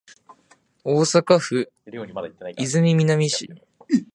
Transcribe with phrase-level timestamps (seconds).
[0.83, 3.47] 大阪府泉南市